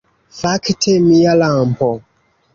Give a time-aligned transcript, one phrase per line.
[0.37, 1.89] Fakte, mia lampo